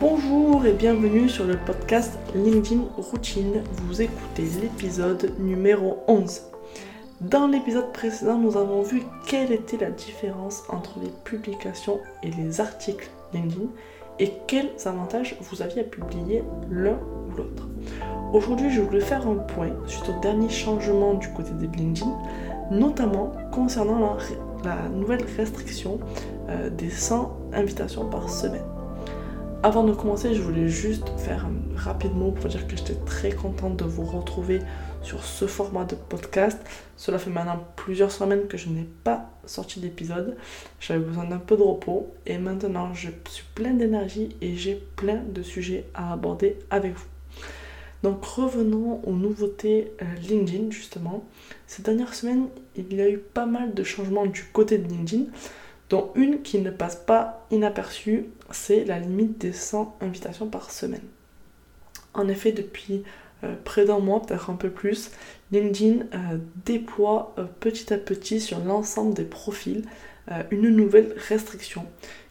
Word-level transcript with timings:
Bonjour 0.00 0.66
et 0.66 0.72
bienvenue 0.72 1.28
sur 1.28 1.44
le 1.44 1.56
podcast 1.56 2.18
LinkedIn 2.34 2.82
Routine. 2.96 3.62
Vous 3.84 4.02
écoutez 4.02 4.42
l'épisode 4.60 5.32
numéro 5.38 6.02
11. 6.08 6.42
Dans 7.20 7.46
l'épisode 7.46 7.92
précédent, 7.92 8.38
nous 8.38 8.56
avons 8.56 8.82
vu 8.82 9.04
quelle 9.28 9.52
était 9.52 9.76
la 9.76 9.92
différence 9.92 10.64
entre 10.68 10.98
les 10.98 11.10
publications 11.22 12.00
et 12.24 12.30
les 12.32 12.60
articles 12.60 13.08
LinkedIn 13.32 13.68
et 14.18 14.32
quels 14.48 14.72
avantages 14.84 15.36
vous 15.40 15.62
aviez 15.62 15.82
à 15.82 15.84
publier 15.84 16.42
l'un 16.70 16.98
ou 17.28 17.36
l'autre. 17.36 17.68
Aujourd'hui, 18.32 18.70
je 18.70 18.80
voulais 18.80 19.00
faire 19.00 19.28
un 19.28 19.36
point 19.36 19.70
suite 19.86 20.08
au 20.08 20.20
dernier 20.20 20.50
changement 20.50 21.14
du 21.14 21.28
côté 21.34 21.52
des 21.52 21.68
LinkedIn, 21.68 22.10
notamment 22.72 23.32
concernant 23.52 24.16
la, 24.64 24.88
nouvelle 24.88 25.24
restriction 25.36 26.00
euh, 26.48 26.68
des 26.68 26.90
100 26.90 27.36
invitations 27.52 28.08
par 28.08 28.28
semaine. 28.28 28.73
Avant 29.64 29.82
de 29.82 29.94
commencer, 29.94 30.34
je 30.34 30.42
voulais 30.42 30.68
juste 30.68 31.08
faire 31.16 31.46
un 31.46 31.74
rapide 31.74 32.14
mot 32.14 32.32
pour 32.32 32.50
dire 32.50 32.68
que 32.68 32.76
j'étais 32.76 32.98
très 33.06 33.32
contente 33.32 33.78
de 33.78 33.86
vous 33.86 34.04
retrouver 34.04 34.60
sur 35.00 35.24
ce 35.24 35.46
format 35.46 35.86
de 35.86 35.94
podcast. 35.94 36.58
Cela 36.98 37.18
fait 37.18 37.30
maintenant 37.30 37.64
plusieurs 37.74 38.12
semaines 38.12 38.46
que 38.46 38.58
je 38.58 38.68
n'ai 38.68 38.86
pas 39.04 39.30
sorti 39.46 39.80
d'épisode. 39.80 40.36
J'avais 40.80 41.02
besoin 41.02 41.24
d'un 41.24 41.38
peu 41.38 41.56
de 41.56 41.62
repos 41.62 42.12
et 42.26 42.36
maintenant 42.36 42.92
je 42.92 43.08
suis 43.30 43.44
plein 43.54 43.72
d'énergie 43.72 44.36
et 44.42 44.54
j'ai 44.54 44.74
plein 44.96 45.22
de 45.26 45.40
sujets 45.40 45.86
à 45.94 46.12
aborder 46.12 46.58
avec 46.68 46.92
vous. 46.92 47.06
Donc 48.02 48.22
revenons 48.22 49.00
aux 49.06 49.14
nouveautés 49.14 49.92
euh, 50.02 50.04
LinkedIn 50.28 50.72
justement. 50.72 51.24
Ces 51.66 51.82
dernières 51.82 52.12
semaines, 52.12 52.48
il 52.76 52.92
y 52.92 53.00
a 53.00 53.08
eu 53.08 53.16
pas 53.16 53.46
mal 53.46 53.72
de 53.72 53.82
changements 53.82 54.26
du 54.26 54.44
côté 54.52 54.76
de 54.76 54.86
LinkedIn 54.86 55.24
dont 55.90 56.10
une 56.14 56.42
qui 56.42 56.58
ne 56.58 56.70
passe 56.70 56.96
pas 56.96 57.46
inaperçue, 57.50 58.26
c'est 58.50 58.84
la 58.84 58.98
limite 58.98 59.38
des 59.38 59.52
100 59.52 59.98
invitations 60.00 60.48
par 60.48 60.70
semaine. 60.70 61.02
En 62.14 62.28
effet, 62.28 62.52
depuis 62.52 63.02
euh, 63.44 63.54
près 63.64 63.84
d'un 63.84 63.98
mois, 63.98 64.22
peut-être 64.22 64.50
un 64.50 64.54
peu 64.54 64.70
plus, 64.70 65.10
LinkedIn 65.52 66.06
euh, 66.14 66.38
déploie 66.64 67.34
euh, 67.38 67.44
petit 67.60 67.92
à 67.92 67.98
petit 67.98 68.40
sur 68.40 68.60
l'ensemble 68.60 69.14
des 69.14 69.24
profils 69.24 69.84
une 70.50 70.70
nouvelle 70.70 71.14
restriction 71.28 71.84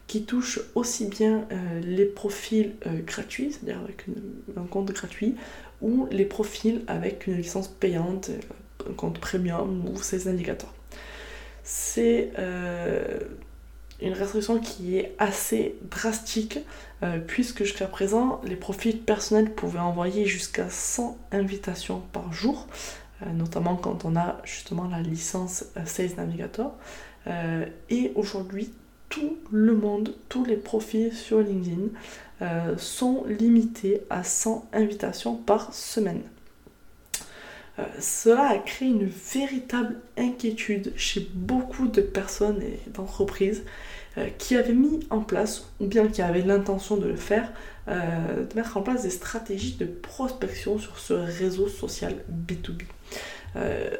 qui 0.08 0.24
touche 0.24 0.58
aussi 0.74 1.06
bien 1.06 1.46
les 1.80 2.06
profils 2.06 2.72
gratuits, 3.06 3.52
c'est-à-dire 3.52 3.78
avec 3.84 4.06
un 4.56 4.64
compte 4.64 4.90
gratuit, 4.90 5.36
ou 5.80 6.08
les 6.10 6.24
profils 6.24 6.82
avec 6.88 7.28
une 7.28 7.36
licence 7.36 7.68
payante, 7.68 8.32
un 8.90 8.94
compte 8.94 9.20
premium 9.20 9.88
ou 9.88 10.02
ces 10.02 10.26
indicateurs. 10.26 10.74
C'est 11.64 12.30
une 14.00 14.12
restriction 14.12 14.58
qui 14.58 14.98
est 14.98 15.14
assez 15.18 15.76
drastique 15.90 16.58
euh, 17.02 17.18
puisque 17.18 17.64
jusqu'à 17.64 17.86
présent 17.86 18.40
les 18.44 18.56
profils 18.56 18.98
personnels 18.98 19.52
pouvaient 19.52 19.78
envoyer 19.78 20.26
jusqu'à 20.26 20.68
100 20.68 21.16
invitations 21.32 22.02
par 22.12 22.32
jour, 22.32 22.66
euh, 23.22 23.30
notamment 23.32 23.76
quand 23.76 24.04
on 24.04 24.16
a 24.16 24.40
justement 24.44 24.88
la 24.88 25.00
licence 25.00 25.66
euh, 25.76 25.84
Sales 25.84 26.14
Navigator. 26.16 26.74
et 27.88 28.12
aujourd'hui, 28.16 28.70
tout 29.08 29.38
le 29.50 29.74
monde, 29.74 30.14
tous 30.28 30.44
les 30.44 30.56
profils 30.56 31.14
sur 31.14 31.40
LinkedIn 31.40 31.88
sont 32.76 33.24
limités 33.26 34.02
à 34.10 34.22
100 34.22 34.68
invitations 34.74 35.34
par 35.34 35.72
semaine. 35.72 36.20
Cela 37.98 38.50
a 38.50 38.58
créé 38.58 38.88
une 38.88 39.06
véritable 39.06 39.96
inquiétude 40.16 40.92
chez 40.96 41.28
beaucoup 41.34 41.88
de 41.88 42.00
personnes 42.00 42.62
et 42.62 42.78
d'entreprises 42.90 43.64
euh, 44.16 44.28
qui 44.38 44.54
avaient 44.54 44.74
mis 44.74 45.00
en 45.10 45.22
place, 45.22 45.72
ou 45.80 45.86
bien 45.86 46.06
qui 46.06 46.22
avaient 46.22 46.42
l'intention 46.42 46.96
de 46.96 47.08
le 47.08 47.16
faire, 47.16 47.50
euh, 47.88 48.44
de 48.44 48.54
mettre 48.54 48.76
en 48.76 48.82
place 48.82 49.02
des 49.02 49.10
stratégies 49.10 49.74
de 49.74 49.86
prospection 49.86 50.78
sur 50.78 51.00
ce 51.00 51.14
réseau 51.14 51.66
social 51.66 52.14
B2B. 52.30 52.84
Euh, 53.56 53.90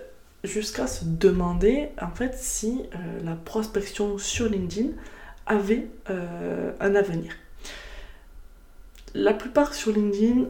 jusqu'à 0.44 0.86
se 0.86 1.04
demander 1.04 1.88
en 2.00 2.10
fait 2.10 2.34
si 2.36 2.82
la 3.24 3.34
prospection 3.34 4.18
sur 4.18 4.46
LinkedIn 4.46 4.90
avait 5.46 5.88
un 6.80 6.94
avenir. 6.94 7.32
La 9.14 9.32
plupart 9.32 9.72
sur 9.72 9.90
LinkedIn, 9.90 10.48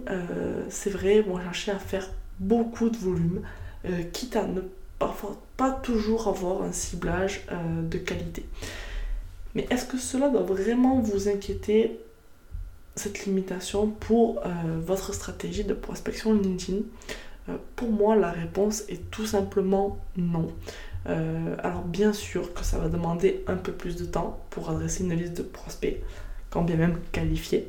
c'est 0.68 0.90
vrai, 0.90 1.20
vont 1.20 1.40
chercher 1.40 1.70
à 1.70 1.78
faire 1.78 2.10
beaucoup 2.40 2.90
de 2.90 2.96
volume, 2.96 3.42
quitte 4.12 4.36
à 4.36 4.46
ne 4.46 4.60
pas 5.56 5.70
toujours 5.70 6.28
avoir 6.28 6.62
un 6.62 6.72
ciblage 6.72 7.46
de 7.82 7.98
qualité. 7.98 8.44
Mais 9.54 9.66
est-ce 9.70 9.84
que 9.86 9.98
cela 9.98 10.28
doit 10.28 10.42
vraiment 10.42 11.00
vous 11.00 11.28
inquiéter, 11.28 11.98
cette 12.96 13.24
limitation, 13.26 13.88
pour 13.88 14.38
euh, 14.38 14.50
votre 14.84 15.14
stratégie 15.14 15.64
de 15.64 15.74
prospection 15.74 16.32
LinkedIn? 16.34 16.78
Euh, 17.48 17.56
Pour 17.76 17.90
moi, 17.90 18.16
la 18.16 18.30
réponse 18.30 18.82
est 18.88 19.10
tout 19.10 19.26
simplement 19.26 19.98
non. 20.16 20.52
Euh, 21.06 21.56
alors 21.58 21.82
bien 21.82 22.12
sûr 22.14 22.54
que 22.54 22.64
ça 22.64 22.78
va 22.78 22.88
demander 22.88 23.44
un 23.46 23.56
peu 23.56 23.72
plus 23.72 23.96
de 23.96 24.06
temps 24.06 24.40
pour 24.50 24.70
adresser 24.70 25.04
une 25.04 25.12
liste 25.12 25.36
de 25.36 25.42
prospects, 25.42 26.02
quand 26.50 26.62
bien 26.62 26.76
même 26.76 26.98
qualifiés. 27.12 27.68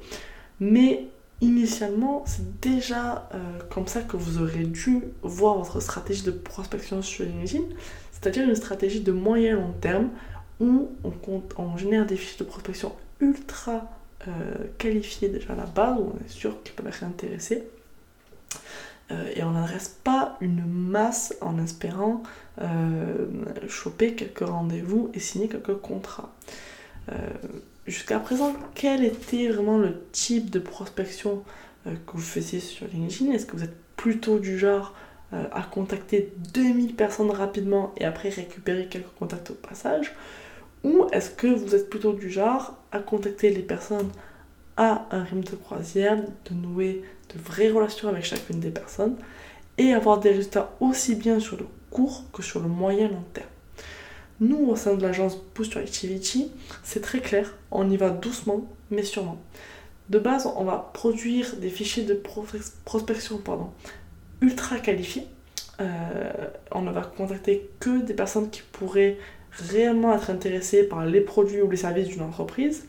Mais 0.59 1.07
initialement, 1.41 2.23
c'est 2.25 2.59
déjà 2.61 3.29
comme 3.69 3.87
ça 3.87 4.01
que 4.01 4.17
vous 4.17 4.41
aurez 4.41 4.63
dû 4.63 5.01
voir 5.21 5.57
votre 5.57 5.79
stratégie 5.79 6.23
de 6.23 6.31
prospection 6.31 7.01
sur 7.01 7.25
LinkedIn, 7.25 7.65
c'est-à-dire 8.11 8.47
une 8.47 8.55
stratégie 8.55 9.01
de 9.01 9.11
moyen 9.11 9.55
long 9.55 9.73
terme 9.81 10.09
où 10.59 10.89
on, 11.03 11.11
compte, 11.11 11.53
on 11.57 11.77
génère 11.77 12.05
des 12.05 12.15
fiches 12.15 12.37
de 12.37 12.43
prospection 12.43 12.95
ultra 13.19 13.89
euh, 14.27 14.31
qualifiées 14.77 15.29
déjà 15.29 15.53
à 15.53 15.55
la 15.55 15.65
base, 15.65 15.97
où 15.99 16.13
on 16.15 16.25
est 16.25 16.29
sûr 16.29 16.61
qu'ils 16.63 16.73
peuvent 16.73 16.87
être 16.87 17.03
intéressés. 17.03 17.63
Euh, 19.11 19.31
et 19.35 19.43
on 19.43 19.51
n'adresse 19.51 19.95
pas 20.03 20.37
une 20.41 20.65
masse 20.65 21.35
en 21.41 21.59
espérant 21.59 22.23
euh, 22.61 23.27
choper 23.67 24.15
quelques 24.15 24.47
rendez-vous 24.47 25.11
et 25.13 25.19
signer 25.19 25.47
quelques 25.47 25.75
contrats. 25.75 26.33
Jusqu'à 27.87 28.19
présent, 28.19 28.53
quel 28.73 29.03
était 29.03 29.47
vraiment 29.47 29.77
le 29.77 30.01
type 30.11 30.49
de 30.49 30.57
prospection 30.57 31.43
que 31.85 32.11
vous 32.13 32.19
faisiez 32.19 32.59
sur 32.59 32.87
LinkedIn? 32.87 33.31
Est-ce 33.31 33.45
que 33.45 33.55
vous 33.55 33.63
êtes 33.63 33.77
plutôt 33.95 34.39
du 34.39 34.57
genre 34.57 34.95
à 35.31 35.61
contacter 35.61 36.33
2000 36.53 36.95
personnes 36.95 37.29
rapidement 37.29 37.93
et 37.97 38.05
après 38.05 38.29
récupérer 38.29 38.87
quelques 38.87 39.13
contacts 39.19 39.51
au 39.51 39.53
passage? 39.53 40.15
Ou 40.83 41.05
est-ce 41.11 41.29
que 41.29 41.45
vous 41.45 41.75
êtes 41.75 41.89
plutôt 41.89 42.13
du 42.13 42.29
genre 42.29 42.75
à 42.91 42.99
contacter 42.99 43.51
les 43.51 43.61
personnes 43.61 44.09
à 44.77 45.07
un 45.11 45.23
rythme 45.23 45.43
de 45.43 45.55
croisière, 45.55 46.17
de 46.17 46.53
nouer 46.55 47.03
de 47.33 47.39
vraies 47.39 47.69
relations 47.69 48.09
avec 48.09 48.25
chacune 48.25 48.59
des 48.59 48.71
personnes 48.71 49.15
et 49.77 49.93
avoir 49.93 50.19
des 50.19 50.31
résultats 50.31 50.75
aussi 50.79 51.15
bien 51.15 51.39
sur 51.39 51.57
le 51.57 51.67
court 51.91 52.23
que 52.33 52.41
sur 52.41 52.61
le 52.61 52.67
moyen 52.67 53.09
long 53.09 53.23
terme? 53.33 53.47
Nous, 54.39 54.67
au 54.67 54.75
sein 54.75 54.95
de 54.95 55.01
l'agence 55.01 55.37
Boost 55.55 55.77
Activity, 55.77 56.51
c'est 56.83 57.01
très 57.01 57.19
clair, 57.19 57.55
on 57.71 57.89
y 57.89 57.97
va 57.97 58.09
doucement 58.09 58.67
mais 58.91 59.03
sûrement. 59.03 59.37
De 60.09 60.19
base, 60.19 60.47
on 60.55 60.63
va 60.63 60.91
produire 60.93 61.55
des 61.55 61.69
fichiers 61.69 62.03
de 62.03 62.21
prospection 62.85 63.37
pardon, 63.39 63.71
ultra 64.41 64.77
qualifiés. 64.77 65.27
Euh, 65.79 66.31
on 66.71 66.81
ne 66.81 66.91
va 66.91 67.01
contacter 67.01 67.69
que 67.79 68.01
des 68.01 68.13
personnes 68.13 68.49
qui 68.49 68.61
pourraient 68.71 69.17
réellement 69.51 70.13
être 70.13 70.29
intéressés 70.29 70.83
par 70.83 71.05
les 71.05 71.21
produits 71.21 71.61
ou 71.61 71.69
les 71.69 71.77
services 71.77 72.07
d'une 72.07 72.21
entreprise 72.21 72.85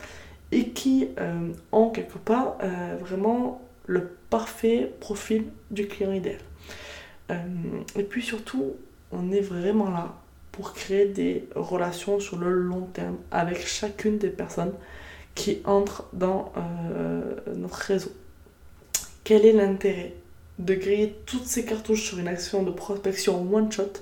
et 0.53 0.69
qui 0.71 1.09
euh, 1.19 1.53
ont 1.73 1.91
quelque 1.91 2.19
part 2.19 2.59
euh, 2.63 2.97
vraiment 3.01 3.61
le 3.87 4.17
parfait 4.31 4.93
profil 5.01 5.47
du 5.71 5.87
client 5.87 6.13
idéal. 6.13 6.39
Euh, 7.31 7.37
et 7.97 8.03
puis 8.03 8.23
surtout, 8.23 8.75
on 9.11 9.33
est 9.33 9.41
vraiment 9.41 9.91
là 9.91 10.15
pour 10.57 10.73
créer 10.73 11.07
des 11.07 11.49
relations 11.55 12.19
sur 12.19 12.39
le 12.39 12.51
long 12.51 12.89
terme 12.93 13.17
avec 13.31 13.67
chacune 13.67 14.19
des 14.19 14.31
personnes 14.31 14.73
qui 15.35 15.61
entrent 15.65 16.09
dans 16.15 16.53
notre 17.55 17.77
réseau. 17.77 18.11
Quel 19.23 19.45
est 19.45 19.53
l'intérêt 19.53 20.15
de 20.59 20.75
griller 20.75 21.15
toutes 21.27 21.45
ces 21.45 21.67
cartouches 21.67 22.09
sur 22.09 22.19
une 22.19 22.29
action 22.29 22.63
de 22.63 22.71
prospection 22.71 23.47
one 23.53 23.71
shot? 23.71 23.93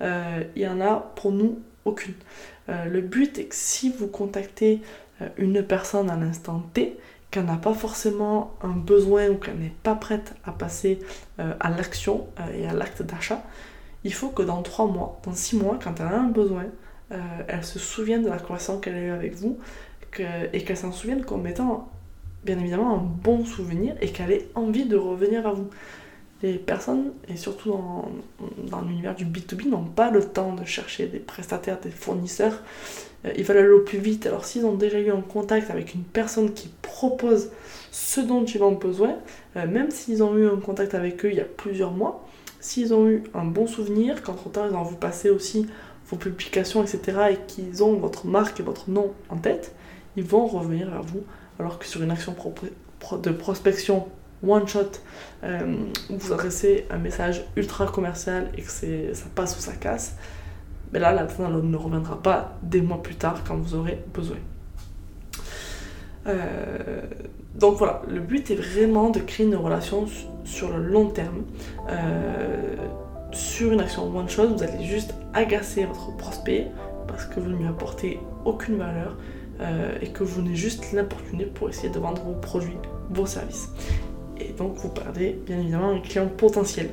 Il 0.00 0.62
y 0.62 0.66
en 0.66 0.80
a 0.80 1.12
pour 1.14 1.30
nous 1.30 1.60
aucune. 1.84 2.14
Euh, 2.68 2.84
le 2.86 3.00
but 3.00 3.38
est 3.38 3.46
que 3.46 3.54
si 3.54 3.90
vous 3.90 4.06
contactez 4.06 4.80
euh, 5.20 5.28
une 5.36 5.62
personne 5.62 6.10
à 6.10 6.16
l'instant 6.16 6.62
T, 6.74 6.98
qu'elle 7.30 7.46
n'a 7.46 7.56
pas 7.56 7.74
forcément 7.74 8.54
un 8.62 8.76
besoin 8.76 9.28
ou 9.28 9.36
qu'elle 9.36 9.56
n'est 9.56 9.74
pas 9.82 9.94
prête 9.94 10.34
à 10.44 10.52
passer 10.52 10.98
euh, 11.40 11.54
à 11.60 11.70
l'action 11.70 12.26
et 12.54 12.66
à 12.66 12.74
l'acte 12.74 13.02
d'achat, 13.02 13.42
il 14.04 14.12
faut 14.12 14.28
que 14.30 14.42
dans 14.42 14.62
3 14.62 14.86
mois, 14.86 15.20
dans 15.24 15.32
6 15.32 15.56
mois, 15.56 15.78
quand 15.82 15.94
elle 16.00 16.06
a 16.06 16.20
un 16.20 16.28
besoin, 16.28 16.66
elle 17.48 17.64
se 17.64 17.78
souvienne 17.78 18.22
de 18.22 18.28
la 18.28 18.38
conversation 18.38 18.78
qu'elle 18.80 18.94
a 18.94 19.00
eue 19.00 19.10
avec 19.10 19.34
vous 19.34 19.58
et 20.18 20.64
qu'elle 20.64 20.76
s'en 20.76 20.92
souvienne 20.92 21.24
comme 21.24 21.46
étant 21.46 21.90
bien 22.44 22.58
évidemment 22.58 22.94
un 22.94 23.02
bon 23.02 23.44
souvenir 23.44 23.94
et 24.00 24.08
qu'elle 24.08 24.32
ait 24.32 24.48
envie 24.54 24.86
de 24.86 24.96
revenir 24.96 25.46
à 25.46 25.52
vous. 25.52 25.68
Les 26.42 26.54
personnes, 26.54 27.12
et 27.28 27.36
surtout 27.36 27.70
dans, 27.70 28.10
dans 28.68 28.80
l'univers 28.80 29.14
du 29.14 29.24
B2B, 29.24 29.68
n'ont 29.68 29.84
pas 29.84 30.10
le 30.10 30.24
temps 30.24 30.54
de 30.54 30.64
chercher 30.64 31.06
des 31.06 31.20
prestataires, 31.20 31.78
des 31.80 31.90
fournisseurs. 31.90 32.62
Euh, 33.24 33.32
ils 33.36 33.44
veulent 33.44 33.58
aller 33.58 33.68
au 33.68 33.80
plus 33.80 33.98
vite. 33.98 34.26
Alors 34.26 34.44
s'ils 34.44 34.64
ont 34.66 34.74
déjà 34.74 34.98
eu 34.98 35.10
un 35.10 35.20
contact 35.20 35.70
avec 35.70 35.94
une 35.94 36.02
personne 36.02 36.52
qui 36.52 36.68
propose 36.82 37.50
ce 37.90 38.20
dont 38.20 38.44
ils 38.44 38.62
ont 38.62 38.72
besoin, 38.72 39.16
euh, 39.56 39.66
même 39.66 39.90
s'ils 39.90 40.22
ont 40.22 40.36
eu 40.36 40.46
un 40.46 40.56
contact 40.56 40.94
avec 40.94 41.24
eux 41.24 41.30
il 41.30 41.36
y 41.36 41.40
a 41.40 41.44
plusieurs 41.44 41.92
mois, 41.92 42.26
s'ils 42.60 42.94
ont 42.94 43.08
eu 43.08 43.22
un 43.34 43.44
bon 43.44 43.66
souvenir, 43.66 44.22
qu'entre 44.22 44.50
temps 44.50 44.66
ils 44.68 44.74
ont 44.74 44.84
vu 44.84 44.96
passer 44.96 45.30
aussi 45.30 45.66
vos 46.06 46.16
publications, 46.16 46.82
etc., 46.82 47.00
et 47.32 47.36
qu'ils 47.46 47.82
ont 47.82 47.94
votre 47.94 48.26
marque 48.26 48.60
et 48.60 48.62
votre 48.62 48.90
nom 48.90 49.12
en 49.28 49.36
tête, 49.36 49.74
ils 50.16 50.24
vont 50.24 50.46
revenir 50.46 50.90
vers 50.90 51.02
vous. 51.02 51.22
Alors 51.58 51.78
que 51.78 51.86
sur 51.86 52.02
une 52.02 52.10
action 52.10 52.34
de 53.22 53.30
prospection 53.30 54.08
one 54.46 54.66
shot, 54.66 55.00
euh, 55.44 55.76
où 56.10 56.16
vous 56.16 56.32
adressez 56.32 56.86
un 56.90 56.98
message 56.98 57.44
ultra 57.56 57.86
commercial 57.86 58.50
et 58.56 58.62
que 58.62 58.70
ça 58.70 59.26
passe 59.34 59.56
ou 59.56 59.60
ça 59.60 59.72
casse, 59.72 60.16
mais 60.92 60.98
là, 60.98 61.12
la 61.12 61.22
ne 61.24 61.76
reviendra 61.76 62.22
pas 62.22 62.52
des 62.62 62.82
mois 62.82 63.02
plus 63.02 63.14
tard 63.14 63.42
quand 63.46 63.56
vous 63.56 63.74
aurez 63.74 64.02
besoin. 64.12 64.36
Euh, 66.26 67.02
donc 67.54 67.76
voilà, 67.76 68.02
le 68.08 68.20
but 68.20 68.50
est 68.50 68.56
vraiment 68.56 69.10
de 69.10 69.18
créer 69.20 69.46
une 69.46 69.56
relation 69.56 70.06
sur 70.44 70.76
le 70.76 70.84
long 70.84 71.06
terme. 71.06 71.44
Euh, 71.88 72.76
sur 73.32 73.72
une 73.72 73.80
action 73.80 74.14
one 74.14 74.28
shot, 74.28 74.48
vous 74.48 74.62
allez 74.62 74.84
juste 74.84 75.14
agacer 75.32 75.86
votre 75.86 76.14
prospect 76.18 76.66
parce 77.08 77.24
que 77.24 77.40
vous 77.40 77.48
ne 77.48 77.56
lui 77.56 77.66
apportez 77.66 78.20
aucune 78.44 78.76
valeur 78.76 79.16
et 80.00 80.08
que 80.08 80.24
vous 80.24 80.42
venez 80.42 80.56
juste 80.56 80.92
l'importuner 80.92 81.44
pour 81.44 81.68
essayer 81.68 81.88
de 81.88 81.98
vendre 82.00 82.20
vos 82.22 82.34
produits, 82.34 82.76
vos 83.10 83.26
services. 83.26 83.68
Et 84.38 84.52
donc 84.52 84.76
vous 84.76 84.88
perdez 84.88 85.38
bien 85.46 85.60
évidemment 85.60 85.90
un 85.90 86.00
client 86.00 86.26
potentiel 86.26 86.90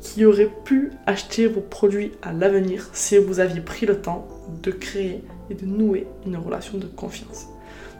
qui 0.00 0.24
aurait 0.24 0.50
pu 0.64 0.92
acheter 1.06 1.46
vos 1.46 1.60
produits 1.60 2.12
à 2.22 2.32
l'avenir 2.32 2.88
si 2.92 3.18
vous 3.18 3.40
aviez 3.40 3.60
pris 3.60 3.86
le 3.86 4.00
temps 4.00 4.28
de 4.62 4.70
créer 4.70 5.22
et 5.50 5.54
de 5.54 5.66
nouer 5.66 6.06
une 6.26 6.36
relation 6.36 6.78
de 6.78 6.86
confiance. 6.86 7.46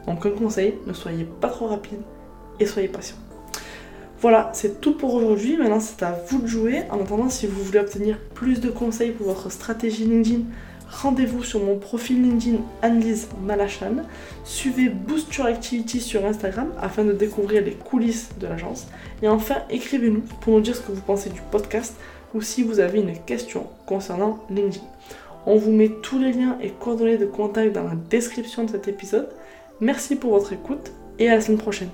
Donc 0.05 0.25
un 0.25 0.31
conseil, 0.31 0.75
ne 0.85 0.93
soyez 0.93 1.25
pas 1.25 1.49
trop 1.49 1.67
rapide 1.67 1.99
et 2.59 2.65
soyez 2.65 2.87
patient. 2.87 3.17
Voilà, 4.19 4.49
c'est 4.53 4.81
tout 4.81 4.93
pour 4.93 5.13
aujourd'hui. 5.13 5.57
Maintenant, 5.57 5.79
c'est 5.79 6.01
à 6.03 6.17
vous 6.27 6.41
de 6.41 6.47
jouer. 6.47 6.83
En 6.89 7.01
attendant, 7.01 7.29
si 7.29 7.45
vous 7.45 7.61
voulez 7.63 7.79
obtenir 7.79 8.17
plus 8.33 8.59
de 8.59 8.69
conseils 8.69 9.11
pour 9.11 9.27
votre 9.27 9.51
stratégie 9.51 10.05
LinkedIn, 10.05 10.43
rendez-vous 10.89 11.43
sur 11.43 11.63
mon 11.63 11.77
profil 11.77 12.21
LinkedIn 12.21 12.57
Annelise 12.81 13.27
Malachan. 13.43 14.03
Suivez 14.43 14.89
Boost 14.89 15.33
Your 15.35 15.47
Activity 15.47 16.01
sur 16.01 16.25
Instagram 16.25 16.69
afin 16.81 17.03
de 17.03 17.13
découvrir 17.13 17.63
les 17.63 17.73
coulisses 17.73 18.29
de 18.39 18.47
l'agence. 18.47 18.87
Et 19.21 19.27
enfin, 19.27 19.57
écrivez-nous 19.69 20.23
pour 20.41 20.53
nous 20.53 20.61
dire 20.61 20.75
ce 20.75 20.81
que 20.81 20.91
vous 20.91 21.01
pensez 21.01 21.29
du 21.29 21.41
podcast 21.51 21.95
ou 22.33 22.41
si 22.41 22.63
vous 22.63 22.79
avez 22.79 22.99
une 22.99 23.17
question 23.19 23.67
concernant 23.85 24.39
LinkedIn. 24.49 24.85
On 25.45 25.57
vous 25.57 25.71
met 25.71 25.89
tous 26.01 26.19
les 26.19 26.33
liens 26.33 26.57
et 26.61 26.71
coordonnées 26.71 27.17
de 27.17 27.25
contact 27.25 27.73
dans 27.73 27.83
la 27.83 27.95
description 27.95 28.65
de 28.65 28.71
cet 28.71 28.87
épisode. 28.87 29.29
Merci 29.79 30.15
pour 30.15 30.31
votre 30.31 30.53
écoute 30.53 30.91
et 31.19 31.29
à 31.29 31.35
la 31.35 31.41
semaine 31.41 31.59
prochaine. 31.59 31.89